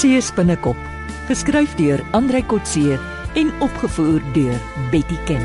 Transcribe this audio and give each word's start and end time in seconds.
See 0.00 0.16
spinnekop, 0.24 0.78
geskryf 1.28 1.74
deur 1.76 2.00
Andrei 2.16 2.40
Kotse 2.48 2.94
en 3.36 3.50
opgevoer 3.60 4.22
deur 4.32 4.56
Betty 4.88 5.18
Ken. 5.28 5.44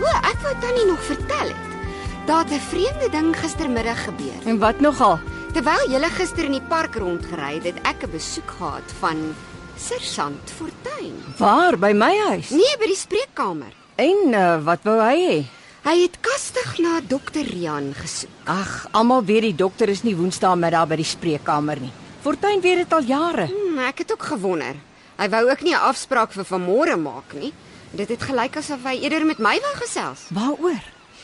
O, 0.00 0.08
ek 0.08 0.40
wou 0.40 0.54
tannie 0.64 0.88
nog 0.88 1.04
vertel 1.04 1.52
het. 1.52 1.76
Daar 2.24 2.48
het 2.48 2.56
'n 2.56 2.64
vreemde 2.72 3.12
ding 3.12 3.36
gistermiddag 3.36 4.04
gebeur. 4.08 4.40
En 4.46 4.58
wat 4.58 4.80
nogal? 4.80 5.20
Terwyl 5.52 5.84
jy 5.90 6.00
gister 6.08 6.44
in 6.44 6.56
die 6.56 6.68
park 6.68 6.94
rondgery 6.94 7.60
het, 7.60 7.64
het 7.64 7.78
ek 7.82 8.08
'n 8.08 8.10
besoek 8.10 8.50
gehad 8.56 8.88
van 9.00 9.34
Sersant 9.76 10.50
Fortuin. 10.50 11.12
Waar 11.36 11.78
by 11.78 11.92
my 11.92 12.16
huis? 12.28 12.50
Nee, 12.50 12.76
by 12.78 12.86
die 12.86 12.96
spreekkamer. 12.96 13.83
En 13.96 14.32
uh, 14.34 14.58
wat 14.64 14.82
wou 14.82 14.96
hy 14.98 15.18
hê? 15.22 15.34
Hy 15.84 15.92
het 16.00 16.16
kastig 16.24 16.78
na 16.82 16.98
dokter 17.06 17.46
Rian 17.46 17.92
gesoek. 17.94 18.32
Ag, 18.50 18.88
almal 18.90 19.22
weet 19.28 19.44
die 19.46 19.54
dokter 19.54 19.88
is 19.92 20.02
nie 20.02 20.16
daar 20.74 20.88
by 20.90 20.96
die 20.98 21.06
spreekkamer 21.06 21.78
nie. 21.78 21.92
Fortuin 22.24 22.60
weet 22.64 22.82
dit 22.82 22.92
al 22.92 23.04
jare. 23.06 23.46
Hmm, 23.46 23.78
ek 23.86 24.02
het 24.02 24.12
ook 24.16 24.22
gewonder. 24.32 24.74
Hy 25.20 25.28
wou 25.28 25.44
ook 25.50 25.62
nie 25.62 25.74
'n 25.74 25.86
afspraak 25.90 26.32
vir 26.32 26.44
vanmôre 26.44 26.96
maak 26.98 27.34
nie. 27.38 27.52
Dit 27.92 28.08
het 28.08 28.22
gelyk 28.22 28.56
asof 28.56 28.82
hy 28.82 28.98
eerder 28.98 29.24
met 29.26 29.38
my 29.38 29.60
wou 29.60 29.74
gesels. 29.76 30.26
Waaroor? 30.30 30.82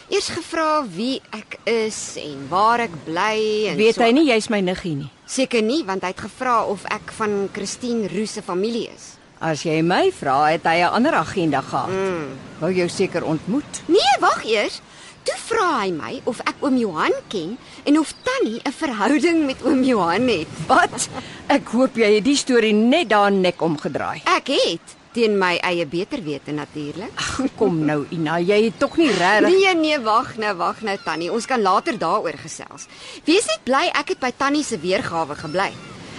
Eers 0.09 0.29
gevra 0.29 0.84
wie 0.87 1.21
ek 1.32 1.59
is 1.65 2.16
en 2.16 2.48
waar 2.48 2.80
ek 2.80 3.05
bly 3.05 3.66
en 3.71 3.77
Weet 3.77 3.95
so. 3.95 4.02
hy 4.02 4.12
nie 4.12 4.27
jy's 4.27 4.49
my 4.49 4.60
niggie 4.60 4.95
nie. 4.95 5.10
Seker 5.27 5.62
nie, 5.62 5.84
want 5.84 6.02
hy 6.02 6.09
het 6.09 6.21
gevra 6.21 6.65
of 6.65 6.84
ek 6.84 7.10
van 7.16 7.49
Christine 7.52 8.09
Roos 8.09 8.32
se 8.32 8.43
familie 8.43 8.88
is. 8.95 9.20
As 9.41 9.63
jy 9.65 9.79
my 9.80 10.10
vra, 10.13 10.52
het 10.52 10.66
hy 10.69 10.85
'n 10.85 10.93
ander 10.93 11.15
agenda 11.16 11.60
gehad. 11.60 11.88
Mm. 11.88 12.37
Wou 12.60 12.73
jou 12.73 12.88
seker 12.88 13.24
ontmoet. 13.24 13.83
Nee, 13.88 14.15
wag 14.21 14.45
eers. 14.45 14.80
Toe 15.23 15.37
vra 15.37 15.80
hy 15.80 15.91
my 15.93 16.21
of 16.24 16.41
ek 16.45 16.60
oom 16.60 16.77
Johan 16.77 17.13
ken 17.29 17.57
en 17.85 17.99
of 17.99 18.13
Tannie 18.23 18.61
'n 18.65 18.73
verhouding 18.73 19.46
met 19.46 19.57
oom 19.65 19.83
Johan 19.83 20.29
het. 20.29 20.49
Wat? 20.66 21.09
Ek 21.46 21.68
hoop 21.68 21.96
jy 21.96 22.15
het 22.15 22.24
die 22.24 22.37
storie 22.37 22.73
net 22.73 23.09
daar 23.09 23.33
nek 23.33 23.63
omgedraai. 23.63 24.21
Ek 24.24 24.46
het 24.46 24.96
teen 25.13 25.38
my 25.38 25.57
eie 25.57 25.87
beter 25.87 26.23
wete 26.23 26.52
natuurlik. 26.52 27.11
Kom 27.57 27.85
nou 27.85 28.07
Ina, 28.11 28.38
jy 28.38 28.65
het 28.65 28.79
tog 28.79 28.96
nie 28.96 29.11
regtig 29.11 29.51
Nee 29.51 29.74
nee, 29.74 29.99
wag 30.01 30.37
nou, 30.37 30.55
wag 30.57 30.80
nou 30.83 30.99
Tannie. 31.05 31.33
Ons 31.33 31.46
kan 31.46 31.63
later 31.63 31.99
daaroor 31.99 32.37
gesels. 32.37 32.87
Wees 33.24 33.46
net 33.46 33.65
bly 33.65 33.88
ek 33.93 34.09
het 34.09 34.21
by 34.21 34.33
Tannie 34.37 34.65
se 34.65 34.79
weergawe 34.79 35.35
gebly. 35.35 35.73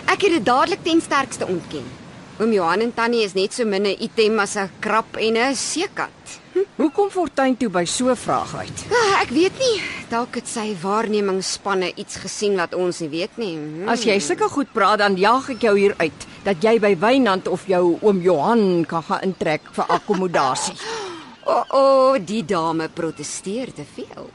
Ek 0.05 0.21
het 0.21 0.31
dit 0.31 0.45
dadelik 0.45 0.83
ten 0.83 1.01
sterkste 1.01 1.47
ontken. 1.47 2.00
Oom 2.41 2.49
Johan 2.55 2.81
en 2.81 2.89
Tannie 2.89 3.21
is 3.21 3.35
net 3.37 3.53
so 3.53 3.65
min 3.69 3.85
'n 3.85 4.01
item 4.01 4.39
as 4.39 4.55
'n 4.57 4.69
krap 4.79 5.15
en 5.15 5.37
'n 5.37 5.55
seekat. 5.55 6.41
Hoekom 6.75 7.09
Fortuin 7.09 7.57
toe 7.57 7.69
by 7.69 7.85
so 7.85 8.09
'n 8.09 8.15
vraag 8.15 8.55
uit? 8.55 8.85
Ah, 8.89 9.21
ek 9.21 9.29
weet 9.29 9.59
nie, 9.59 9.81
dalk 10.09 10.35
het 10.35 10.47
sy 10.47 10.75
waarnemingsspanne 10.81 11.93
iets 11.95 12.15
gesien 12.15 12.55
wat 12.55 12.73
ons 12.73 12.99
nie 12.99 13.09
weet 13.09 13.37
nie. 13.37 13.55
Hmm. 13.55 13.89
As 13.89 14.03
jy 14.03 14.19
sulke 14.19 14.49
goed 14.49 14.73
praat, 14.73 14.97
dan 14.97 15.15
jaag 15.15 15.49
ek 15.49 15.61
jou 15.61 15.77
hier 15.77 15.93
uit 15.97 16.25
dat 16.43 16.55
jy 16.63 16.79
by 16.79 16.97
Wynand 16.97 17.47
of 17.47 17.67
jou 17.67 17.99
oom 18.01 18.21
Johan 18.21 18.85
kan 18.85 19.03
gaan 19.03 19.21
intrek 19.21 19.61
vir 19.71 19.85
akkommodasie. 19.85 20.73
O, 21.43 21.53
oh, 21.53 21.65
oh, 21.69 22.17
die 22.25 22.45
dame 22.45 22.87
protesteer 22.87 23.73
te 23.73 23.83
veel. 23.95 24.29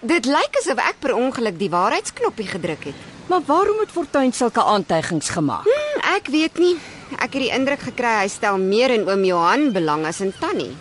Dit 0.00 0.26
lyk 0.26 0.58
asof 0.58 0.78
ek 0.78 0.96
per 1.00 1.14
ongeluk 1.14 1.58
die 1.58 1.70
waarheidsknoppie 1.70 2.46
gedruk 2.46 2.84
het. 2.84 2.94
Maar 3.28 3.40
waarom 3.46 3.78
het 3.78 3.90
Fortuin 3.90 4.32
sulke 4.32 4.62
aantuigings 4.62 5.28
gemaak? 5.28 5.62
Hmm, 5.64 6.16
ek 6.16 6.26
weet 6.26 6.58
nie. 6.58 6.76
Ek 7.16 7.32
het 7.32 7.40
die 7.40 7.52
indruk 7.54 7.80
gekry 7.80 8.14
hy 8.20 8.28
stel 8.28 8.58
meer 8.60 8.92
in 8.92 9.06
oom 9.08 9.24
Johan 9.24 9.70
belang 9.72 10.04
as 10.08 10.20
in 10.20 10.32
Tannie. 10.36 10.74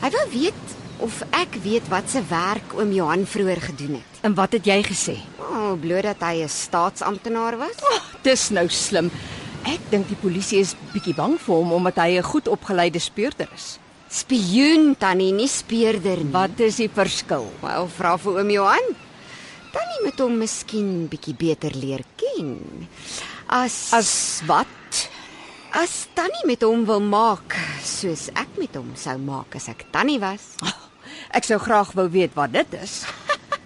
Hy 0.00 0.08
wou 0.14 0.26
weet 0.32 0.76
of 1.04 1.20
ek 1.36 1.58
weet 1.62 1.88
wat 1.92 2.08
se 2.10 2.22
werk 2.30 2.72
oom 2.78 2.92
Johan 2.94 3.26
vroeër 3.28 3.60
gedoen 3.68 3.98
het. 4.00 4.22
En 4.26 4.34
wat 4.34 4.56
het 4.56 4.66
jy 4.66 4.78
gesê? 4.86 5.16
O, 5.38 5.44
oh, 5.48 5.72
bloot 5.80 6.08
dat 6.08 6.22
hy 6.24 6.42
'n 6.42 6.48
staatsamptenaar 6.48 7.58
was. 7.58 7.76
Oh, 7.82 8.00
dis 8.22 8.50
nou 8.50 8.68
slim. 8.68 9.10
Ek 9.66 9.80
dink 9.90 10.08
die 10.08 10.16
polisie 10.16 10.60
is 10.60 10.74
bietjie 10.94 11.14
bang 11.14 11.38
vir 11.38 11.54
hom 11.54 11.72
omdat 11.72 11.96
hy 11.96 12.18
'n 12.18 12.22
goed 12.22 12.48
opgeleide 12.48 12.98
speurder 12.98 13.48
is. 13.54 13.78
Spioen 14.08 14.96
Tannie, 14.96 15.32
nie 15.32 15.48
speurder 15.48 16.16
nie. 16.16 16.32
Wat 16.32 16.60
is 16.60 16.76
die 16.76 16.88
verskil? 16.88 17.52
Wel, 17.60 17.88
vra 17.88 18.16
vir 18.16 18.38
oom 18.40 18.50
Johan. 18.50 18.86
Tannie 19.72 20.04
moet 20.04 20.18
hom 20.18 20.38
miskien 20.38 21.08
bietjie 21.08 21.34
beter 21.34 21.74
leer 21.76 22.02
ken. 22.16 22.88
As 23.46 23.92
As 23.92 24.42
wat? 24.46 24.66
As 25.72 26.08
Tannie 26.14 26.46
met 26.46 26.62
hom 26.62 26.84
wil 26.88 27.00
maak 27.00 27.56
soos 27.84 28.28
ek 28.34 28.56
met 28.58 28.74
hom 28.78 28.92
sou 28.96 29.16
maak 29.18 29.56
as 29.58 29.68
ek 29.68 29.86
Tannie 29.92 30.20
was. 30.20 30.54
Ek 31.36 31.44
sou 31.44 31.58
graag 31.60 31.90
wou 31.96 32.06
weet 32.08 32.32
wat 32.36 32.52
dit 32.52 32.74
is. 32.80 33.02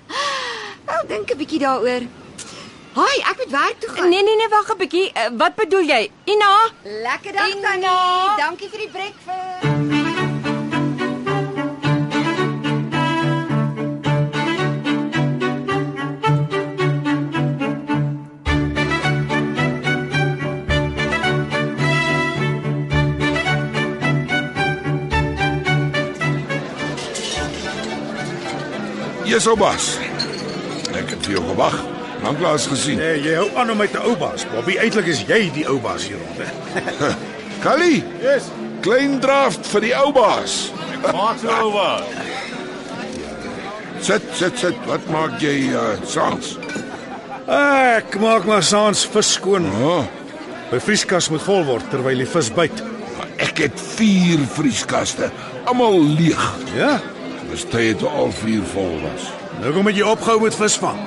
Wel, 0.89 1.03
dink 1.11 1.31
'n 1.31 1.39
bietjie 1.39 1.61
daaroor. 1.63 2.07
Haai, 2.93 3.19
ek 3.31 3.37
moet 3.39 3.53
werk 3.55 3.79
toe 3.81 3.91
gaan. 3.95 4.09
Nee 4.11 4.23
nee 4.23 4.37
nee, 4.37 4.49
wag 4.51 4.73
'n 4.75 4.79
bietjie. 4.79 5.07
Uh, 5.15 5.31
wat 5.39 5.55
bedoel 5.55 5.87
jy? 5.87 6.03
Ina? 6.25 6.55
Lekker 6.83 7.33
dag 7.33 7.49
Ina. 7.55 7.63
Tannie. 7.63 8.37
Dankie 8.43 8.69
vir 8.69 8.79
die 8.87 8.91
breakfast. 8.91 9.72
Yes, 29.29 29.47
Obas. 29.47 29.97
Ek 30.93 31.09
het 31.15 31.25
vir 31.27 31.37
jou 31.39 31.43
gewag. 31.53 31.77
Lanklaas 32.23 32.67
gesien. 32.71 32.99
Nee, 33.01 33.19
jy 33.25 33.35
hou 33.39 33.49
aan 33.59 33.73
om 33.73 33.79
my 33.81 33.87
te 33.91 34.01
ou 34.03 34.15
baas. 34.19 34.45
Bobby, 34.53 34.77
eintlik 34.83 35.09
is 35.11 35.23
jy 35.27 35.41
die 35.55 35.65
ou 35.71 35.79
baas 35.83 36.05
hier 36.07 36.21
rond. 36.21 37.17
Kali, 37.65 38.03
Yes. 38.23 38.51
klein 38.83 39.19
draft 39.23 39.67
vir 39.73 39.81
die 39.89 39.93
ou 39.99 40.13
baas. 40.15 40.71
Maak 41.09 41.39
so 41.43 41.51
ou 41.65 41.73
baas. 41.75 42.07
Sit, 44.03 44.23
sit, 44.35 44.59
sit. 44.59 44.79
Wat 44.87 45.05
maak 45.15 45.39
jy 45.43 45.71
uh 45.75 45.95
saans? 46.07 46.57
Ek 47.47 48.17
maak 48.23 48.47
maar 48.47 48.63
saans 48.67 49.05
vis 49.07 49.33
skoon. 49.39 49.67
Oh, 49.83 50.03
My 50.73 50.79
vrieskas 50.81 51.27
moet 51.29 51.43
vol 51.45 51.67
word 51.69 51.91
terwyl 51.93 52.17
die 52.23 52.27
vis 52.27 52.49
byt. 52.55 52.83
ek 53.43 53.59
het 53.59 53.81
4 53.99 54.41
vrieskaste, 54.55 55.27
almal 55.69 55.99
leeg. 56.17 56.43
Ja. 56.77 56.95
Dis 57.53 57.67
tyd 57.69 57.99
toe 58.01 58.09
al 58.09 58.31
4 58.33 58.63
vol 58.73 58.95
was. 59.03 59.27
Nou 59.61 59.75
kom 59.77 59.91
jy 59.93 60.05
opgehou 60.09 60.39
met 60.41 60.55
visvang. 60.57 61.01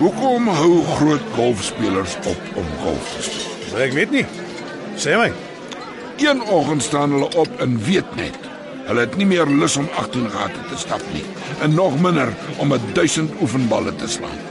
Hoekom 0.00 0.48
hou 0.50 0.80
groot 0.96 1.28
golfspelers 1.36 2.16
op 2.26 2.56
om 2.58 2.72
golf 2.80 3.12
te 3.14 3.22
speel? 3.28 3.76
Ek 3.84 3.94
weet 3.94 4.10
nie. 4.10 4.24
Sê 4.98 5.14
my. 5.20 5.28
Een 6.18 6.42
oggend 6.42 6.82
staan 6.82 7.14
hulle 7.14 7.30
op 7.38 7.62
en 7.62 7.78
weet 7.86 8.10
net. 8.18 8.50
Hulle 8.88 9.06
het 9.06 9.14
nie 9.16 9.30
meer 9.30 9.46
lus 9.46 9.78
om 9.78 9.86
18 10.02 10.26
gate 10.34 10.66
te 10.72 10.80
stap 10.82 11.06
nie 11.14 11.22
en 11.62 11.78
nog 11.78 12.00
minder 12.02 12.34
om 12.58 12.74
1000 12.98 13.38
oefenballe 13.40 13.94
te 14.02 14.10
slaan. 14.10 14.42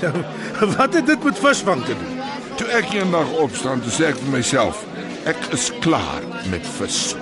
Wat 0.78 0.96
het 0.96 1.06
dit 1.06 1.24
met 1.24 1.44
visvang 1.44 1.84
te 1.84 1.92
doen? 1.92 2.20
Toe 2.56 2.72
ek 2.80 2.96
eendag 2.96 3.36
opstaan, 3.44 3.84
toe 3.84 3.92
sê 3.92 4.08
ek 4.14 4.24
vir 4.24 4.38
myself, 4.40 4.80
ek 5.28 5.50
is 5.52 5.68
klaar 5.84 6.24
met 6.48 6.64
vis. 6.80 7.12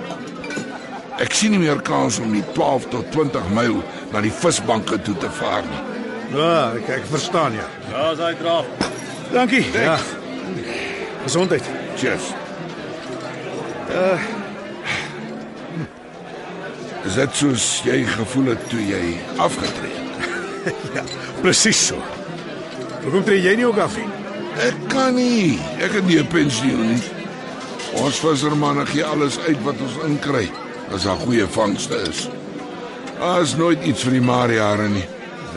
Ek 1.17 1.33
sien 1.33 1.49
nie 1.55 1.59
meer 1.63 1.79
kans 1.81 2.19
om 2.21 2.33
die 2.35 2.43
12 2.53 2.83
tot 2.93 3.07
20 3.15 3.47
myl 3.57 3.79
na 4.11 4.21
die 4.21 4.33
visbanke 4.33 4.99
toe 5.01 5.15
te 5.17 5.29
vaar 5.39 5.63
nie. 5.65 5.79
Ja, 6.37 6.75
ek, 6.77 6.91
ek 6.99 7.07
verstaan 7.09 7.55
jou. 7.57 7.65
Ja, 7.89 8.03
sy 8.19 8.33
draf. 8.37 8.67
Dankie. 9.33 9.63
Ja. 9.73 9.95
Gesondheid. 11.23 11.65
Cheers. 11.97 12.27
Uh, 13.87 14.19
is 17.07 17.17
dit 17.17 17.39
soos 17.39 17.65
jy 17.87 17.97
gevoel 18.11 18.51
het 18.53 18.69
toe 18.69 18.83
jy 18.83 19.15
afgetree 19.41 19.95
het? 19.95 20.05
Ja, 20.97 21.01
presies 21.39 21.79
so. 21.89 21.97
Hoekom 23.05 23.23
tree 23.23 23.39
jy 23.39 23.53
nie 23.55 23.65
ook 23.69 23.77
af 23.79 23.95
nie? 23.95 24.05
Ek 24.67 24.81
kan 24.91 25.15
nie. 25.15 25.55
Ek 25.79 25.95
het 25.95 26.05
nie 26.05 26.19
'n 26.19 26.27
pensioen 26.27 26.91
nie. 26.91 27.03
Ons 28.03 28.19
vissermanne 28.19 28.83
gee 28.91 29.05
alles 29.05 29.39
uit 29.47 29.61
wat 29.63 29.79
ons 29.81 29.95
inkry 30.03 30.49
as 30.93 31.03
daar 31.03 31.19
goeie 31.23 31.47
vangste 31.47 31.99
is. 32.09 32.27
Is 33.41 33.55
nooit 33.57 33.83
iets 33.83 34.03
vir 34.05 34.17
die 34.17 34.23
maarjare 34.23 34.89
nie. 34.89 35.05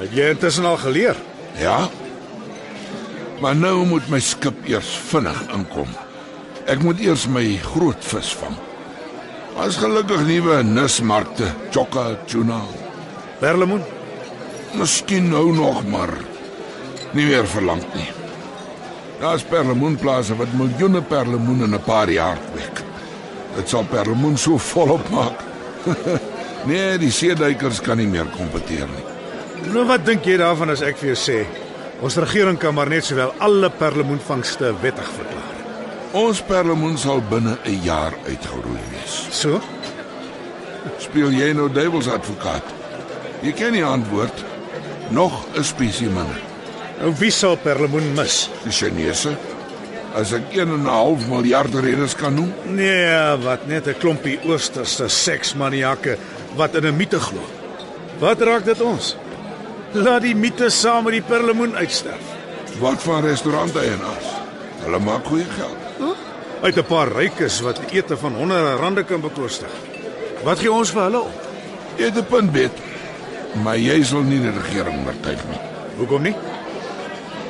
Het 0.01 0.15
jy 0.17 0.31
intussen 0.35 0.65
al 0.65 0.79
geleer? 0.81 1.17
Ja. 1.61 1.89
Maar 3.41 3.57
nou 3.57 3.87
moet 3.87 4.09
my 4.09 4.21
skip 4.21 4.65
eers 4.69 4.91
vinnig 5.11 5.41
inkom. 5.55 5.89
Ek 6.71 6.83
moet 6.85 7.01
eers 7.05 7.27
my 7.29 7.45
groot 7.73 8.05
vis 8.13 8.33
vang. 8.41 8.57
As 9.61 9.77
gelukkig 9.81 10.25
nuwe 10.29 10.63
nismarkte, 10.65 11.51
chokka, 11.75 12.15
tuna. 12.31 12.63
Perlemoen? 13.41 13.85
Miskien 14.79 15.29
nou 15.29 15.51
nog 15.53 15.83
maar 15.91 16.13
nie 17.13 17.27
meer 17.27 17.49
verlang 17.49 17.83
nie. 17.95 18.09
Daar's 19.21 19.45
perlemoenplase 19.45 20.37
wat 20.39 20.53
miljoene 20.57 21.03
perlemoen 21.03 21.65
in 21.67 21.75
'n 21.75 21.85
paar 21.85 22.11
jaar 22.11 22.39
kweek. 22.53 22.90
Dit 23.57 23.69
sal 23.69 23.85
perlemoen 23.85 24.37
so 24.39 24.59
volop 24.59 25.09
maak. 25.11 25.47
Nee, 26.69 26.99
die 27.01 27.09
seeduikers 27.09 27.79
kan 27.81 27.97
nie 27.97 28.09
meer 28.09 28.27
kompeteer 28.35 28.89
nie. 28.91 29.05
Nou 29.73 29.87
wat 29.89 30.05
dink 30.05 30.27
jy 30.29 30.37
daarvan 30.41 30.73
as 30.75 30.83
ek 30.85 30.99
vir 31.01 31.15
jou 31.15 31.17
sê 31.17 31.39
ons 32.05 32.17
regering 32.21 32.59
kan 32.61 32.75
maar 32.77 32.89
net 32.93 33.05
sowel 33.05 33.33
alle 33.45 33.71
perlemoenvangste 33.81 34.75
wettig 34.83 35.09
verklaar? 35.17 35.57
Ons 36.21 36.43
perlemoen 36.45 36.99
sal 36.99 37.23
binne 37.31 37.57
'n 37.65 37.81
jaar 37.85 38.13
uitgeroei 38.29 38.83
wees. 38.93 39.17
So? 39.31 39.61
Speel 40.99 41.31
jy 41.33 41.53
nou 41.53 41.69
duiwels 41.73 42.09
advokaat? 42.09 42.65
Jy 43.43 43.53
ken 43.53 43.73
die 43.73 43.85
antwoord. 43.85 44.45
Nog 45.11 45.47
'n 45.57 45.65
spesie 45.65 46.09
minder. 46.09 46.41
Nou 47.01 47.15
wie 47.19 47.31
sal 47.31 47.57
perlemoen 47.57 48.13
mis? 48.15 48.51
Die 48.65 48.73
Chinese. 48.73 49.37
As 50.15 50.33
ek 50.33 50.43
1 50.53 50.61
en 50.69 50.83
'n 50.83 50.87
half 50.87 51.27
miljard 51.29 51.75
redes 51.75 52.15
kan 52.17 52.35
noem, 52.35 52.53
Nee, 52.65 53.37
wat 53.43 53.67
net 53.67 53.87
'n 53.87 53.95
klompie 53.99 54.39
oosterse 54.45 55.09
seksmaniakke 55.09 56.17
wat 56.57 56.75
in 56.75 56.87
'n 56.87 56.97
mite 56.97 57.21
glo. 57.21 57.41
Wat 58.19 58.41
raak 58.41 58.65
dit 58.65 58.81
ons? 58.81 59.17
Laat 59.93 60.23
die 60.23 60.35
mite 60.35 60.71
saam 60.71 61.05
met 61.05 61.13
die 61.13 61.23
perlemoen 61.23 61.75
uitsterf. 61.77 62.23
wat 62.81 63.03
van 63.03 63.23
restauranteienaars? 63.25 64.27
Hulle 64.85 64.99
maak 64.99 65.25
goeie 65.27 65.45
geld. 65.45 65.77
Uit 66.63 66.77
'n 66.77 66.85
paar 66.85 67.09
rykes 67.13 67.61
wat 67.61 67.81
ete 67.93 68.17
van 68.17 68.35
honderde 68.35 68.77
rande 68.77 69.05
kan 69.05 69.21
bekostig. 69.21 69.71
Wat 70.43 70.59
gee 70.59 70.73
ons 70.73 70.91
vir 70.91 71.03
hulle 71.03 71.21
op? 71.21 71.33
Het 71.97 72.17
'n 72.17 72.25
punt, 72.25 72.53
Bet. 72.53 72.71
Maar 73.65 73.79
jy 73.79 74.03
sal 74.03 74.23
nie 74.23 74.41
die 74.41 74.51
regering 74.51 75.07
oortuig 75.07 75.39
nie. 75.49 75.61
Hoekom 75.97 76.23
nie? 76.23 76.35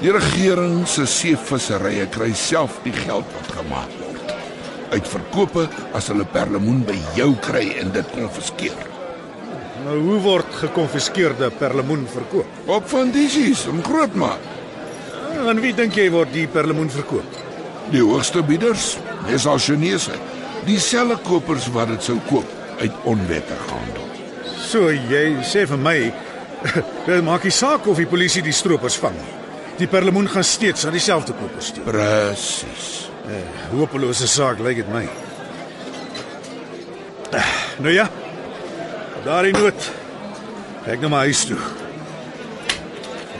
Die 0.00 0.12
regering 0.12 0.86
se 0.88 1.04
seevisserye 1.04 2.06
kry 2.08 2.30
self 2.32 2.78
die 2.86 2.92
geld 2.94 3.26
wat 3.36 3.48
gemaak 3.58 3.96
word 4.00 4.30
uit 4.90 5.06
verkope 5.06 5.66
as 5.94 6.08
hulle 6.10 6.24
perlemoen 6.32 6.80
by 6.88 6.96
jou 7.14 7.28
kry 7.44 7.66
en 7.82 7.92
dit 7.94 8.14
konfiskeer. 8.14 8.78
Nou 9.84 9.98
hoe 10.06 10.16
word 10.24 10.56
gekonfiskeerde 10.62 11.50
perlemoen 11.60 12.06
verkoop? 12.10 12.56
Op 12.66 12.88
vandisies 12.90 13.66
om 13.70 13.82
groot 13.86 14.16
maak. 14.18 14.48
En 15.50 15.60
wie 15.62 15.72
dink 15.76 15.96
jy 15.96 16.08
word 16.12 16.32
die 16.34 16.46
perlemoen 16.50 16.90
verkoop? 16.92 17.36
Die 17.92 18.02
hoogste 18.02 18.42
bieders, 18.46 18.94
meestal 19.28 19.60
Chinese, 19.62 20.16
dieselfde 20.66 21.18
kopers 21.26 21.68
wat 21.74 21.92
dit 21.92 22.08
sou 22.08 22.16
koop 22.30 22.48
uit 22.80 23.04
onwettige 23.08 23.68
handel. 23.68 24.08
So 24.60 24.88
jy 24.90 25.42
sê 25.46 25.66
vir 25.68 25.80
my 25.80 25.98
dit 27.06 27.20
maak 27.24 27.44
nie 27.44 27.54
saak 27.54 27.88
of 27.88 28.00
die 28.00 28.08
polisie 28.08 28.44
die 28.44 28.56
stroopers 28.56 28.98
vang 29.00 29.16
nie. 29.20 29.39
Die 29.80 29.88
perlemoen 29.88 30.28
gaan 30.28 30.44
steeds 30.44 30.84
aan 30.86 30.92
dieselfde 30.92 31.32
kopers 31.32 31.66
stuur. 31.66 31.82
Presies. 31.88 32.88
Eh, 33.26 33.70
hopelose 33.72 34.28
saak 34.28 34.58
lyk 34.60 34.82
dit 34.82 34.92
my. 34.92 35.06
Eh, 37.30 37.46
Nou 37.80 37.92
ja. 37.94 38.08
Daardie 39.24 39.52
noot. 39.52 39.90
Ek 40.84 41.00
nou 41.00 41.08
maar 41.12 41.24
huis 41.28 41.44
toe. 41.48 41.56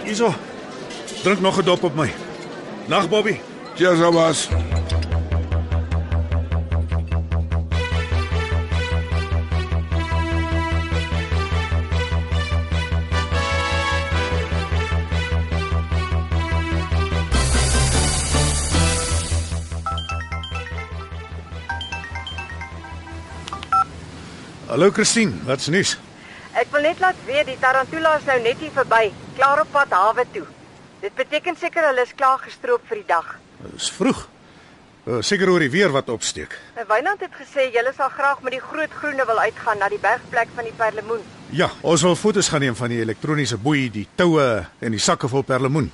Hierso. 0.04 0.32
Drink 1.22 1.40
nog 1.40 1.58
'n 1.60 1.64
dop 1.64 1.82
op 1.82 1.94
my. 1.94 2.12
Nag 2.86 3.08
Bobby. 3.08 3.40
Cheers, 3.76 4.00
Abbas. 4.00 4.48
Hallo 24.70 24.92
Christine, 24.94 25.32
wat's 25.46 25.66
nuus? 25.66 25.96
Ek 26.54 26.68
wil 26.70 26.84
net 26.86 27.00
laat 27.02 27.18
weet 27.26 27.48
die 27.48 27.56
tarantula 27.58 28.12
is 28.20 28.26
nou 28.28 28.36
net 28.44 28.60
hier 28.62 28.70
verby, 28.70 29.08
klaar 29.34 29.64
op 29.64 29.72
pad 29.74 29.90
hawe 29.98 30.24
toe. 30.30 30.44
Dit 31.02 31.16
beteken 31.18 31.58
seker 31.58 31.88
hulle 31.88 32.04
is 32.06 32.12
klaar 32.14 32.38
gestroop 32.44 32.84
vir 32.86 33.00
die 33.00 33.08
dag. 33.08 33.32
Dis 33.72 33.88
vroeg. 33.96 34.20
Seker 35.26 35.50
oor 35.50 35.64
die 35.66 35.72
weer 35.74 35.90
wat 35.90 36.14
opsteek. 36.14 36.54
En 36.78 36.86
Wynand 36.86 37.26
het 37.26 37.34
gesê 37.34 37.66
julle 37.74 37.90
sal 37.98 38.14
graag 38.14 38.46
met 38.46 38.54
die 38.60 38.62
groot 38.62 38.94
groene 39.00 39.26
wil 39.26 39.42
uitgaan 39.42 39.82
na 39.82 39.90
die 39.90 39.98
bergplek 39.98 40.54
van 40.54 40.70
die 40.70 40.76
Perlemoen. 40.78 41.26
Ja, 41.50 41.72
ons 41.82 42.06
wil 42.06 42.14
foto's 42.14 42.54
gaan 42.54 42.62
neem 42.62 42.78
van 42.78 42.94
die 42.94 43.02
elektroniese 43.02 43.58
boei, 43.58 43.88
die 43.90 44.06
toue 44.14 44.50
en 44.78 44.94
die 44.94 45.02
sakke 45.02 45.26
vol 45.32 45.42
perlemoen. 45.42 45.90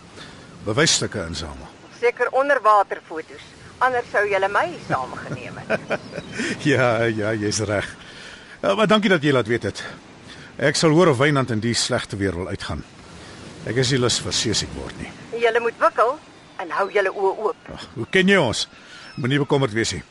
Bewysstukke 0.69 1.25
insamel. 1.31 1.73
Seker 1.97 2.29
onderwaterfoto's. 2.29 3.55
Anders 3.81 4.13
sou 4.13 4.29
julle 4.29 4.53
my 4.53 4.69
saamgeneem 4.85 5.65
het. 5.65 5.97
Ja, 6.69 7.07
ja, 7.09 7.33
jy's 7.33 7.65
reg. 7.65 7.89
Ja, 8.63 8.75
maar 8.75 8.87
dankie 8.87 9.11
dat 9.11 9.23
jy 9.23 9.33
laat 9.33 9.47
weet 9.51 9.63
het. 9.69 9.83
Ek 10.57 10.77
sal 10.77 10.91
hoor 10.97 11.09
of 11.13 11.19
Wynand 11.21 11.51
in 11.53 11.61
die 11.61 11.75
slegte 11.77 12.17
weer 12.17 12.35
wil 12.35 12.49
uitgaan. 12.49 12.83
Ek 13.67 13.77
is 13.83 13.91
nie 13.93 13.99
lus 14.01 14.19
vir 14.23 14.33
seesiek 14.33 14.73
word 14.79 14.97
nie. 15.03 15.11
julle 15.41 15.61
moet 15.61 15.77
wikkel 15.83 16.15
en 16.63 16.71
hou 16.79 16.87
julle 16.93 17.13
oë 17.13 17.33
oop. 17.49 17.69
Ag, 17.75 17.89
hoe 17.95 18.07
ken 18.11 18.29
jy 18.29 18.39
ons? 18.41 18.69
Moenie 19.17 19.39
bekommerd 19.43 19.73
wees 19.77 19.93
nie. 19.93 20.03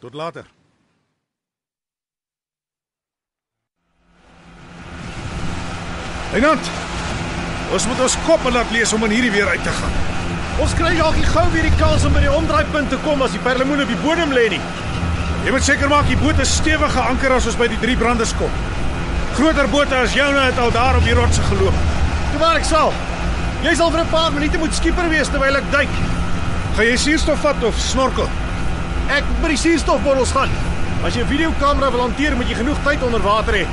Tot 0.00 0.14
later. 0.14 0.44
Wynand. 6.32 6.70
Ons 7.72 7.86
moet 7.88 8.00
ons 8.04 8.16
koppe 8.26 8.50
laat 8.52 8.70
lees 8.72 8.92
om 8.96 9.04
in 9.08 9.14
hierdie 9.16 9.32
weer 9.34 9.48
uit 9.52 9.64
te 9.64 9.72
gaan. 9.80 9.96
Ons 10.62 10.74
kry 10.78 10.94
dalk 10.98 11.16
nie 11.18 11.28
gou 11.28 11.44
weer 11.54 11.66
die 11.68 11.78
kans 11.80 12.04
om 12.08 12.14
by 12.16 12.22
die 12.24 12.32
omdraaipunt 12.32 12.90
te 12.92 12.98
kom 13.04 13.22
as 13.24 13.34
die 13.36 13.42
perlemoen 13.44 13.84
op 13.84 13.92
die 13.92 14.00
bodem 14.04 14.32
lê 14.34 14.46
nie. 14.56 14.60
Jy 15.48 15.52
moet 15.54 15.64
seker 15.64 15.88
maak 15.88 16.04
die 16.04 16.16
boot 16.20 16.36
is 16.42 16.50
stewig 16.58 16.90
geanker 16.92 17.32
as 17.32 17.46
ons 17.48 17.54
by 17.56 17.70
die 17.72 17.78
drie 17.80 17.94
branders 17.96 18.34
kom. 18.36 18.52
Groter 19.32 19.64
bote 19.72 19.96
as 19.96 20.12
joune 20.12 20.42
het 20.42 20.58
al 20.60 20.74
daar 20.74 20.98
op 20.98 21.06
die 21.08 21.14
rotse 21.16 21.40
geloop. 21.46 21.78
Toe 22.34 22.40
waar 22.42 22.58
ek 22.60 22.66
sal. 22.68 22.92
Jy 23.64 23.72
sal 23.78 23.88
vir 23.94 24.02
'n 24.02 24.10
paar 24.12 24.34
minute 24.34 24.58
moet 24.60 24.76
skieper 24.76 25.08
wees 25.08 25.32
terwyl 25.32 25.56
ek 25.56 25.70
duik. 25.72 25.94
Gaan 26.76 26.84
jy 26.84 26.96
suurstof 26.96 27.40
vat 27.40 27.64
of 27.64 27.80
snorkel? 27.80 28.28
Ek 29.08 29.24
moet 29.24 29.40
by 29.40 29.48
die 29.48 29.56
suurstofbottels 29.56 30.36
gaan. 30.36 30.50
As 31.02 31.14
jy 31.14 31.22
'n 31.22 31.32
videokamera 31.32 31.90
wil 31.92 32.00
hanteer, 32.00 32.36
moet 32.36 32.48
jy 32.48 32.54
genoeg 32.54 32.84
tyd 32.84 33.02
onder 33.02 33.22
water 33.22 33.54
hê. 33.54 33.66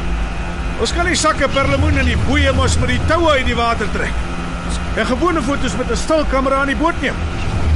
Ons 0.80 0.94
kan 0.94 1.06
die 1.06 1.16
sakke 1.16 1.50
perlemoen 1.50 1.98
en 1.98 2.06
die 2.06 2.24
boeie 2.30 2.54
mos 2.54 2.80
met 2.80 2.88
die 2.88 3.06
toue 3.08 3.32
uit 3.32 3.46
die 3.46 3.56
water 3.56 3.88
trek. 3.92 4.14
En 4.96 5.06
gewone 5.06 5.42
fotos 5.42 5.76
met 5.76 5.92
'n 5.92 5.98
stil 5.98 6.24
kamera 6.32 6.56
aan 6.56 6.72
die 6.72 6.78
boot 6.78 7.02
neem. 7.02 7.16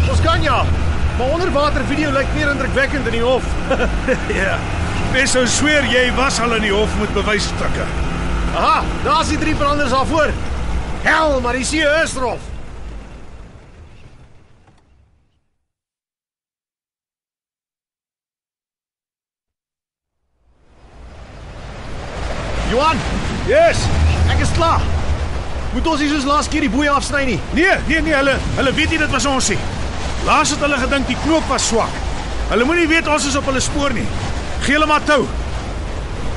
Ons 0.10 0.22
kan 0.22 0.42
ja. 0.42 0.64
Maar 1.20 1.28
onderwater 1.28 1.82
video 1.86 2.12
lyk 2.12 2.28
meer 2.36 2.50
indrukwekkend 2.50 3.06
in 3.06 3.12
die 3.12 3.22
hof. 3.22 3.44
Ja. 4.42 4.58
Mens 5.12 5.32
sou 5.36 5.42
sweer 5.48 5.84
jy 5.92 6.06
was 6.16 6.38
al 6.40 6.54
in 6.56 6.62
die 6.62 6.72
hof 6.72 6.94
met 7.00 7.12
bewysstukke. 7.14 7.88
Aha, 8.56 8.84
daar's 9.04 9.28
die 9.28 9.38
drie 9.42 9.56
branders 9.56 9.90
daar 9.92 10.06
voor. 10.06 10.32
Hel, 11.04 11.42
maar 11.42 11.54
die 11.60 11.66
see 11.66 11.84
is 12.04 12.14
rof. 12.16 12.40
Johan, 22.70 22.98
Yes. 23.48 23.82
ek 24.30 24.40
is 24.46 24.52
klaar. 24.54 24.82
Moet 25.74 25.88
ons 25.90 26.02
nie 26.02 26.10
soos 26.10 26.26
laas 26.26 26.48
keer 26.50 26.62
die 26.66 26.70
boei 26.74 26.88
afsny 26.90 27.24
nie. 27.26 27.40
Nee, 27.58 27.76
nee 27.90 28.02
nee, 28.06 28.14
hulle 28.14 28.36
hulle 28.58 28.74
weet 28.78 28.94
nie 28.94 29.00
dit 29.02 29.14
was 29.14 29.26
ons 29.30 29.50
nie. 29.54 29.58
Laas 30.28 30.52
het 30.54 30.64
hulle 30.64 30.78
gedink 30.82 31.08
die 31.08 31.18
knoop 31.24 31.46
was 31.52 31.68
swak. 31.72 31.94
Hulle 32.50 32.66
moenie 32.68 32.88
weet 32.90 33.08
ons 33.08 33.28
is 33.30 33.38
op 33.40 33.48
hulle 33.50 33.62
spoor 33.64 33.94
nie. 33.96 34.08
Gee 34.66 34.76
hulle 34.76 34.90
maar 34.90 35.04
tou. 35.08 35.22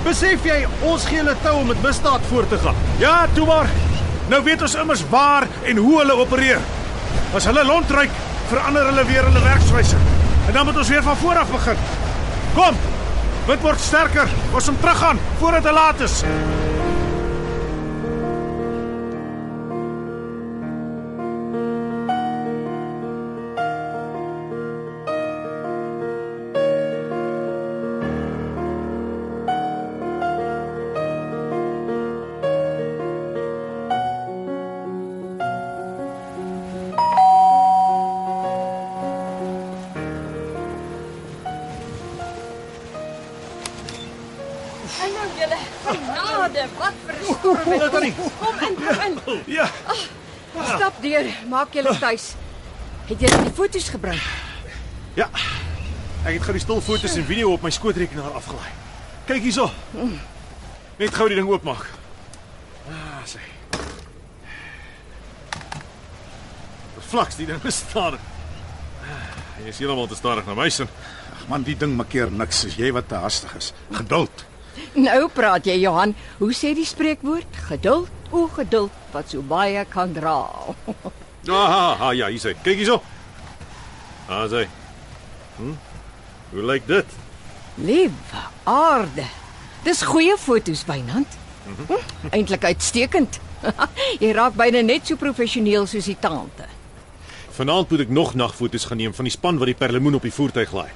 Besef 0.05 0.45
jy 0.47 0.63
ons 0.89 1.07
gee 1.09 1.23
hulle 1.23 1.35
tou 1.43 1.57
om 1.61 1.71
met 1.71 1.83
misdaad 1.83 2.25
voort 2.31 2.51
te 2.53 2.59
gaan? 2.63 2.79
Ja, 3.03 3.27
toe 3.35 3.47
maar. 3.47 3.71
Nou 4.31 4.43
weet 4.47 4.63
ons 4.63 4.75
immers 4.79 5.05
waar 5.11 5.49
en 5.69 5.83
hoe 5.83 5.99
hulle 5.99 6.17
opereer. 6.25 6.63
As 7.37 7.47
hulle 7.49 7.65
lontryk, 7.65 8.11
verander 8.51 8.87
hulle 8.91 9.07
weer 9.09 9.27
hulle 9.29 9.45
werkswyse. 9.45 10.01
En 10.47 10.53
dan 10.53 10.67
moet 10.67 10.77
ons 10.77 10.89
weer 10.89 11.03
van 11.03 11.17
voor 11.17 11.39
af 11.43 11.51
begin. 11.51 11.87
Kom. 12.55 12.79
Wit 13.47 13.65
word 13.65 13.81
sterker. 13.81 14.29
Ons 14.53 14.71
moet 14.71 14.81
teruggaan 14.81 15.19
voordat 15.39 15.63
dit 15.63 15.73
laat 15.73 16.01
is. 16.01 16.23
Genade, 46.63 46.79
wat 46.79 46.93
vir 47.07 47.15
'n 47.15 47.35
storm. 47.35 47.63
Kom 47.63 47.79
nou 47.79 47.91
tannie. 47.91 48.15
Kom 48.15 48.59
in, 48.69 48.75
kom 48.77 49.33
in. 49.35 49.43
Ja. 49.47 49.67
Stap 50.75 50.95
deur, 51.03 51.27
maak 51.49 51.73
julle 51.75 51.99
tuis. 51.99 52.35
Het 53.07 53.21
jy 53.21 53.29
die 53.29 53.53
foto's 53.53 53.89
gebring? 53.89 54.21
Ja. 55.15 55.29
Ek 56.25 56.35
het 56.35 56.43
gou 56.43 56.53
die 56.53 56.61
stilfoto's 56.63 57.17
en 57.17 57.25
video 57.25 57.53
op 57.53 57.63
my 57.63 57.71
skootrekenaar 57.71 58.31
afgelaai. 58.39 58.71
Kyk 59.27 59.43
hierso. 59.43 59.71
Net 60.99 61.15
gou 61.15 61.29
die 61.29 61.37
ding 61.37 61.49
oopmaak. 61.49 61.87
Ah, 62.89 63.25
sê. 63.27 63.39
Flaks, 67.01 67.37
die 67.37 67.47
ding 67.47 67.65
is 67.65 67.77
stadig. 67.77 68.21
Ah, 69.03 69.63
Jy 69.63 69.69
is 69.69 69.79
heeltemal 69.79 70.07
te 70.09 70.15
stadig 70.15 70.47
na 70.47 70.55
my 70.55 70.69
sin. 70.71 70.89
Ag 71.33 71.49
man, 71.49 71.63
die 71.63 71.77
ding 71.77 71.97
makkeer 71.97 72.31
niks 72.31 72.65
as 72.67 72.77
jy 72.77 72.93
wat 72.93 73.09
te 73.09 73.15
hastig 73.15 73.55
is. 73.57 73.73
Geduld. 73.93 74.45
Nou 74.95 75.29
praat 75.33 75.67
jy 75.67 75.79
Johan, 75.81 76.13
hoe 76.39 76.53
sê 76.53 76.75
die 76.77 76.85
spreekwoord? 76.87 77.57
Geduld, 77.71 78.11
o 78.31 78.47
geduld 78.53 78.93
wat 79.13 79.31
so 79.33 79.43
baie 79.43 79.85
kan 79.93 80.13
dra. 80.17 80.39
Ah, 81.51 81.99
ah 81.99 82.13
ja, 82.15 82.29
hier 82.31 82.39
sê. 82.39 82.53
Kyk 82.63 82.77
hierso. 82.79 83.01
Ah, 84.31 84.45
sê. 84.47 84.61
Hm? 85.57 85.73
Hoe 86.53 86.63
lyk 86.71 86.85
dit? 86.87 87.17
Liewe 87.83 88.43
aarde. 88.63 89.25
Dis 89.83 90.05
goeie 90.07 90.37
foto's 90.39 90.85
Wynand. 90.87 91.35
Hm, 91.67 91.99
Eintlik 92.31 92.63
uitstekend. 92.71 93.41
jy 94.23 94.31
raak 94.39 94.55
byna 94.55 94.85
net 94.87 95.11
so 95.11 95.19
professioneel 95.19 95.89
soos 95.91 96.07
die 96.07 96.15
tante. 96.23 96.69
Vanaand 97.59 97.91
moet 97.91 98.07
ek 98.07 98.15
nog 98.15 98.37
nagfoto's 98.39 98.87
gaan 98.87 99.03
neem 99.03 99.15
van 99.19 99.27
die 99.27 99.35
span 99.35 99.59
wat 99.59 99.73
die 99.73 99.79
perlemoen 99.83 100.21
op 100.21 100.25
die 100.31 100.35
voertuig 100.39 100.71
laai. 100.79 100.93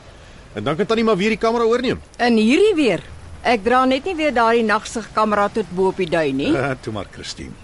En 0.55 0.63
dan 0.63 0.79
kan 0.79 0.87
tannie 0.87 1.05
maar 1.11 1.19
weer 1.19 1.35
die 1.35 1.43
kamera 1.43 1.67
oorneem. 1.67 1.99
En 2.23 2.39
hierdie 2.39 2.75
weer. 2.79 3.03
Ek 3.47 3.63
dra 3.63 3.85
net 3.87 4.03
nie 4.09 4.17
weer 4.19 4.33
daardie 4.35 4.65
nagsigkamera 4.67 5.45
tot 5.55 5.69
bo 5.71 5.93
op 5.93 6.01
die 6.03 6.09
dui 6.11 6.33
nie. 6.35 6.49
Ja, 6.51 6.73
toe 6.83 6.91
maar 6.97 7.07
Christine. 7.15 7.55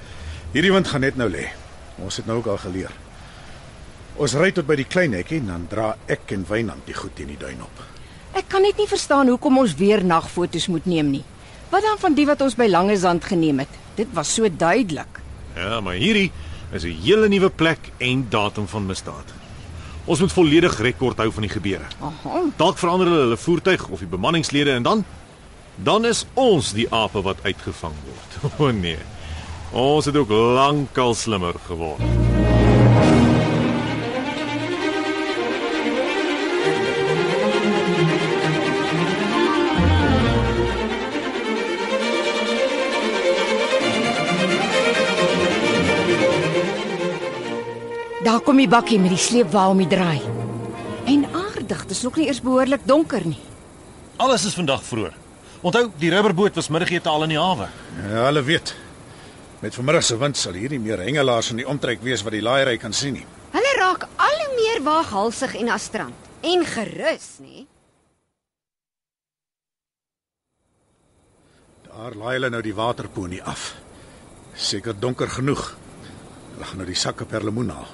Hierdie 0.52 0.70
wind 0.70 0.86
gaan 0.86 1.02
net 1.02 1.16
nou 1.18 1.26
lê. 1.32 1.48
Ons 1.98 2.20
het 2.20 2.28
nou 2.28 2.36
ook 2.38 2.52
al 2.52 2.60
geleer. 2.62 2.92
Ons 4.14 4.36
ry 4.38 4.52
tot 4.54 4.68
by 4.68 4.76
die 4.78 4.86
klein 4.86 5.16
hekkie 5.16 5.40
en 5.40 5.48
dan 5.50 5.64
dra 5.70 5.88
ek 6.06 6.36
en 6.36 6.44
Wynand 6.46 6.86
die 6.86 6.94
goed 6.94 7.16
teen 7.18 7.32
die 7.32 7.40
duin 7.40 7.58
op. 7.64 7.82
Ek 8.38 8.46
kan 8.52 8.62
net 8.62 8.78
nie 8.78 8.86
verstaan 8.86 9.32
hoekom 9.32 9.58
ons 9.64 9.74
weer 9.80 10.04
nagfoto's 10.06 10.68
moet 10.70 10.86
neem 10.86 11.10
nie. 11.16 11.24
Wat 11.72 11.82
dan 11.82 11.98
van 11.98 12.14
die 12.14 12.28
wat 12.30 12.44
ons 12.46 12.54
by 12.54 12.68
Langezand 12.70 13.26
geneem 13.26 13.64
het? 13.64 13.80
Dit 13.98 14.12
was 14.14 14.30
so 14.36 14.46
duidelik. 14.46 15.18
Ja, 15.56 15.80
maar 15.80 15.98
hierdie 15.98 16.30
is 16.70 16.84
'n 16.84 16.94
hele 17.02 17.28
nuwe 17.28 17.50
plek 17.50 17.90
en 17.98 18.26
datum 18.30 18.68
van 18.68 18.86
misdaad. 18.86 19.34
Ons 20.04 20.20
moet 20.20 20.32
volledig 20.32 20.78
rekord 20.78 21.18
hou 21.18 21.32
van 21.32 21.42
die 21.42 21.50
gebeure. 21.50 21.86
Dalk 22.56 22.78
verander 22.78 23.06
hulle 23.06 23.20
hulle 23.20 23.36
voertuig 23.36 23.88
of 23.88 23.98
die 23.98 24.08
bemanningslede 24.08 24.70
en 24.70 24.82
dan 24.82 25.04
dan 25.76 26.04
is 26.04 26.24
ons 26.34 26.72
die 26.72 26.86
ape 26.92 27.22
wat 27.22 27.42
uitgevang 27.42 27.94
word. 28.04 28.30
O 28.58 28.66
oh, 28.66 28.72
nee. 28.74 28.98
Ons 29.72 30.04
het 30.04 30.16
ook 30.16 30.30
lankal 30.30 31.14
slimmer 31.14 31.54
geword. 31.66 32.02
Daar 48.22 48.40
kom 48.40 48.56
die 48.56 48.68
bakkie 48.68 49.00
met 49.02 49.10
die 49.10 49.18
sleepwa 49.18 49.64
om 49.72 49.80
die 49.82 49.88
draai. 49.90 50.20
En 51.10 51.24
aardig, 51.34 51.86
dis 51.90 52.04
nog 52.06 52.20
nie 52.20 52.28
eers 52.28 52.42
behoorlik 52.44 52.86
donker 52.86 53.26
nie. 53.26 53.40
Alles 54.22 54.46
is 54.46 54.54
vandag 54.54 54.84
vroeg. 54.86 55.21
Onthou, 55.62 55.90
die 55.98 56.10
rubberboot 56.10 56.56
was 56.58 56.68
middagete 56.74 57.08
al 57.08 57.22
in 57.22 57.34
die 57.36 57.38
hawe. 57.38 57.68
Ja, 58.08 58.24
hulle 58.26 58.42
weet. 58.42 58.74
Met 59.62 59.76
vanmiddag 59.78 60.02
se 60.02 60.16
wind 60.18 60.36
sal 60.36 60.56
hier 60.58 60.72
nie 60.74 60.80
meer 60.82 60.98
hengelaars 60.98 61.52
in 61.54 61.60
die 61.62 61.66
omtrek 61.70 62.02
wees 62.02 62.24
wat 62.26 62.34
die 62.34 62.42
laaiery 62.42 62.80
kan 62.82 62.92
sien 62.92 63.14
nie. 63.20 63.26
Hulle 63.54 63.74
raak 63.78 64.08
al 64.16 64.40
hoe 64.40 64.56
meer 64.56 64.82
waaghalsig 64.82 65.54
en 65.60 65.70
astrand 65.70 66.30
en 66.42 66.64
gerus, 66.66 67.28
nê? 67.44 67.62
Daar 71.86 72.16
laai 72.18 72.32
hulle 72.40 72.50
nou 72.50 72.62
die 72.66 72.74
waterponie 72.74 73.42
af. 73.46 73.68
Seker 74.58 74.98
donker 74.98 75.30
genoeg. 75.30 75.62
Hulle 76.56 76.66
gaan 76.72 76.82
nou 76.82 76.88
die 76.90 76.98
sakke 76.98 77.24
perlemoen 77.28 77.70
haal. 77.70 77.90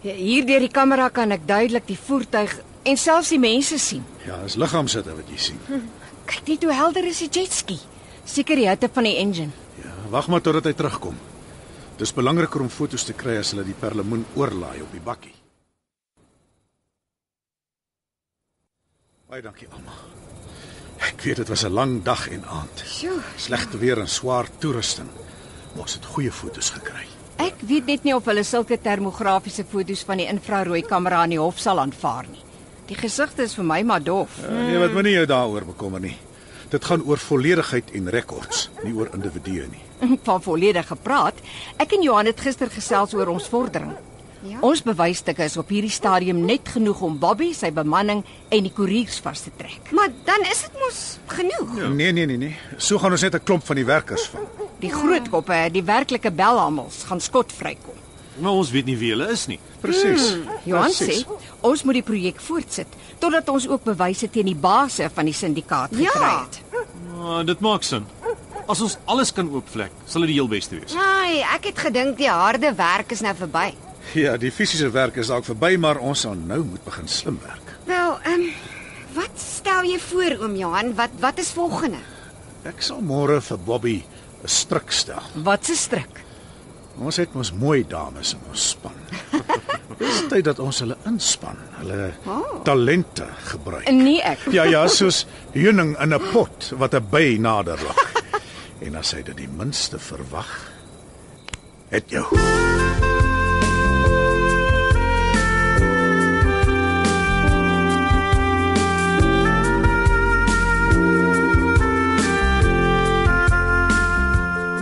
Ja, 0.00 0.14
Hier 0.16 0.46
deur 0.48 0.64
die 0.64 0.72
kamera 0.72 1.10
kan 1.12 1.36
ek 1.36 1.44
duidelik 1.44 1.84
die 1.90 1.98
voertuig 2.00 2.54
en 2.88 2.96
selfs 2.96 3.34
die 3.34 3.42
mense 3.42 3.76
sien. 3.78 4.06
Ja, 4.24 4.38
dis 4.46 4.56
liggaamsitte 4.56 5.12
wat 5.18 5.28
jy 5.28 5.36
sien. 5.50 5.60
Kyk 6.30 6.46
net 6.46 6.62
hoe 6.62 6.74
helder 6.74 7.06
is 7.10 7.18
die 7.24 7.30
jetski. 7.40 7.76
Seker 8.24 8.60
die 8.60 8.68
hitte 8.68 8.88
van 8.94 9.08
die 9.08 9.16
engine. 9.18 9.50
Ja, 9.82 9.90
wag 10.12 10.28
maar 10.30 10.42
totdat 10.44 10.68
hy 10.70 10.74
terugkom. 10.78 11.16
Dis 11.98 12.14
belangriker 12.14 12.62
om 12.62 12.70
foto's 12.70 13.04
te 13.04 13.16
kry 13.18 13.40
as 13.40 13.50
hulle 13.52 13.66
die 13.66 13.76
perlemoen 13.76 14.22
oorlaai 14.38 14.80
op 14.84 14.92
die 14.94 15.02
bakkie. 15.04 15.34
Baie 19.30 19.42
dankie 19.42 19.68
almal. 19.70 19.98
Ek 21.10 21.22
weet 21.24 21.42
dit 21.42 21.48
was 21.48 21.64
'n 21.64 21.72
lang 21.72 22.02
dag 22.02 22.28
en 22.28 22.44
aand. 22.44 22.82
Sjoe. 22.86 23.22
Slegte 23.36 23.78
weer 23.78 23.98
en 23.98 24.08
swaar 24.08 24.46
toerusting. 24.58 25.08
Ons 25.76 25.94
het 25.94 26.04
goeie 26.04 26.32
foto's 26.32 26.70
gekry. 26.70 27.06
Ek 27.36 27.60
weet 27.60 27.86
net 27.86 28.04
nie 28.04 28.14
of 28.14 28.24
hulle 28.24 28.44
sulke 28.44 28.78
termografiese 28.80 29.64
foto's 29.64 30.02
van 30.04 30.16
die 30.16 30.26
infrarooi 30.26 30.82
kamera 30.82 31.24
in 31.24 31.30
die 31.30 31.38
hof 31.38 31.58
sal 31.58 31.78
aanvaar 31.78 32.26
nie. 32.28 32.49
Die 32.90 32.98
gesigte 32.98 33.44
is 33.46 33.54
vir 33.54 33.66
my 33.66 33.82
maar 33.86 34.02
dof. 34.02 34.40
Uh, 34.42 34.50
nee, 34.66 34.78
wat 34.82 34.94
moenie 34.96 35.14
jou 35.14 35.26
daaroor 35.30 35.68
bekommer 35.68 36.02
nie. 36.02 36.16
Dit 36.70 36.84
gaan 36.86 37.02
oor 37.06 37.18
volledigheid 37.22 37.90
en 37.98 38.10
rekords, 38.10 38.68
nie 38.82 38.94
oor 38.98 39.10
individue 39.14 39.68
nie. 39.70 39.82
Van 40.26 40.42
volledig 40.42 40.88
gepraat. 40.90 41.38
Ek 41.82 41.94
en 41.94 42.02
Johan 42.02 42.30
het 42.30 42.42
gister 42.42 42.70
gesels 42.70 43.14
oor 43.14 43.30
ons 43.30 43.46
vordering. 43.50 43.94
Ja. 44.42 44.56
Ons 44.64 44.80
bewysstukke 44.82 45.44
is 45.44 45.54
op 45.60 45.68
hierdie 45.70 45.92
stadium 45.92 46.40
net 46.48 46.70
genoeg 46.72 47.02
om 47.04 47.18
Bobby, 47.20 47.50
sy 47.54 47.68
bemanning 47.76 48.22
en 48.48 48.66
die 48.66 48.72
koeriers 48.72 49.18
vas 49.22 49.44
te 49.44 49.52
trek. 49.58 49.92
Maar 49.94 50.10
dan 50.26 50.46
is 50.48 50.64
dit 50.64 50.78
mos 50.80 51.00
genoeg. 51.34 51.74
Ja. 51.76 51.90
Nee, 51.94 52.14
nee, 52.16 52.26
nee, 52.26 52.40
nee. 52.40 52.56
So 52.78 52.98
gaan 52.98 53.12
ons 53.14 53.22
net 53.22 53.36
'n 53.36 53.44
klomp 53.44 53.66
van 53.66 53.76
die 53.76 53.86
werkers 53.86 54.26
vang. 54.32 54.48
Die 54.80 54.90
groot 54.90 55.28
koppe, 55.28 55.68
die 55.70 55.84
werklike 55.84 56.30
belhamels, 56.32 57.04
gaan 57.06 57.20
skotvry 57.20 57.76
kom. 57.84 57.98
Maar 58.40 58.52
ons 58.52 58.70
weet 58.70 58.86
nie 58.86 58.96
wie 58.96 59.10
hulle 59.12 59.28
is 59.30 59.46
nie. 59.46 59.58
Presies. 59.80 60.36
Johan 60.64 60.88
Presies. 60.88 61.24
sê 61.24 61.49
ons 61.62 61.82
moet 61.84 61.94
die 61.94 62.02
projek 62.02 62.40
voortsit 62.40 62.86
totdat 63.18 63.48
ons 63.48 63.68
ook 63.68 63.84
bewyse 63.84 64.30
teen 64.30 64.46
die 64.46 64.54
base 64.54 65.10
van 65.14 65.24
die 65.24 65.34
syndikaat 65.34 65.90
gekry 65.90 66.20
Ja. 66.20 66.40
het. 66.44 66.60
Ah, 67.20 67.42
dit 67.46 67.60
maak 67.60 67.82
sin. 67.82 68.06
As 68.68 68.80
ons 68.80 68.96
alles 69.04 69.32
kan 69.32 69.48
oopvlek, 69.50 69.90
sal 70.06 70.20
dit 70.22 70.28
die 70.28 70.34
heel 70.38 70.48
beste 70.48 70.78
wees. 70.78 70.94
Ai, 70.94 71.40
ek 71.54 71.64
het 71.64 71.78
gedink 71.78 72.16
die 72.18 72.30
harde 72.30 72.72
werk 72.74 73.10
is 73.12 73.20
nou 73.20 73.34
verby. 73.34 73.74
Ja, 74.14 74.36
die 74.36 74.50
fisiese 74.50 74.90
werk 74.90 75.16
is 75.16 75.26
dalk 75.26 75.44
verby, 75.44 75.76
maar 75.76 75.98
ons 75.98 76.20
sal 76.20 76.34
nou 76.34 76.62
moet 76.64 76.84
begin 76.84 77.08
slim 77.08 77.38
werk. 77.44 77.74
Wel, 77.86 78.18
ehm 78.24 78.32
um, 78.40 78.52
wat 79.14 79.30
stel 79.42 79.82
jy 79.84 79.98
voor 79.98 80.36
oom 80.44 80.54
Johan? 80.56 80.94
Wat 80.94 81.10
wat 81.20 81.38
is 81.38 81.50
volgende? 81.50 81.98
Ek 82.64 82.80
sal 82.82 83.00
môre 83.02 83.40
vir 83.40 83.58
Bobby 83.58 83.96
'n 84.44 84.48
stryk 84.48 84.92
stel. 84.92 85.22
Wat 85.34 85.68
'n 85.68 85.74
stryk. 85.74 86.22
Ons 86.98 87.16
het 87.16 87.32
mos 87.34 87.52
mooi 87.52 87.84
dames 87.88 88.32
in 88.34 88.40
ons 88.50 88.68
span. 88.70 88.92
Dis 90.00 90.22
tyd 90.28 90.44
dat 90.44 90.58
ons 90.58 90.78
hulle 90.80 90.96
inspan, 91.08 91.56
hulle 91.78 92.10
Oh. 92.26 92.62
talente 92.64 93.26
gebruik. 93.50 93.88
Nee 93.92 94.20
ek. 94.22 94.46
Ja 94.52 94.64
ja, 94.64 94.86
soos 94.98 95.26
heuning 95.52 95.96
in 96.00 96.14
'n 96.14 96.20
pot 96.32 96.72
wat 96.76 96.94
'n 96.94 97.06
by 97.10 97.36
nader 97.40 97.78
lok. 97.82 98.06
En 98.86 98.96
as 98.96 99.12
hy 99.12 99.22
dit 99.22 99.36
die 99.36 99.48
minste 99.48 99.98
verwag, 99.98 100.48
het 101.90 102.08
jou. 102.08 102.24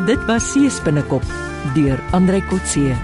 Dit 0.07 0.25
was 0.25 0.53
Seespinnekop 0.53 1.23
deur 1.75 1.99
Andrei 2.11 2.41
Kotse. 2.51 2.97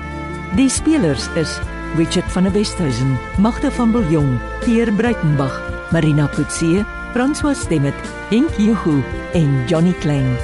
Die 0.56 0.68
spelers 0.68 1.28
is 1.36 1.60
Richard 1.96 2.30
van 2.32 2.44
der 2.44 2.54
Westhuizen, 2.54 3.18
Magda 3.38 3.70
van 3.70 3.92
Biljong, 3.92 4.38
Pierre 4.64 4.92
Breitenbach, 4.92 5.60
Marina 5.92 6.26
Kotse, 6.34 6.84
François 7.14 7.54
Stemmet, 7.54 7.94
Henk 8.30 8.50
Juhu 8.58 9.02
en 9.32 9.64
Johnny 9.66 9.94
Klein. 10.00 10.36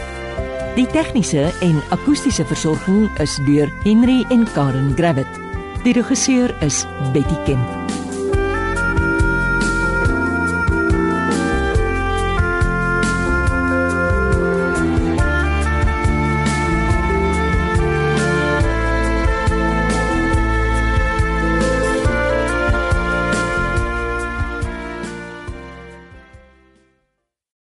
Die 0.76 0.86
tegniese 0.86 1.50
en 1.66 1.82
akoestiese 1.90 2.46
versorging 2.46 3.08
is 3.18 3.36
deur 3.48 3.70
Henry 3.82 4.22
en 4.30 4.46
Karen 4.54 4.94
Gravett. 4.96 5.42
Die 5.82 5.96
regisseur 5.96 6.54
is 6.62 6.84
Betty 7.12 7.36
Kemp. 7.44 7.79